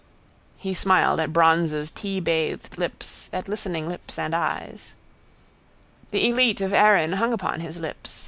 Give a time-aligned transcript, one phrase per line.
[0.57, 4.95] He smiled at bronze's teabathed lips, at listening lips and eyes:
[6.09, 8.19] —The élite of Erin hung upon his lips.